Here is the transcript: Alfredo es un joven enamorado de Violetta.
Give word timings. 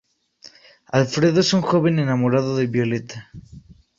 Alfredo 0.91 1.41
es 1.41 1.53
un 1.53 1.61
joven 1.61 1.99
enamorado 1.99 2.57
de 2.57 2.65
Violetta. 2.65 3.31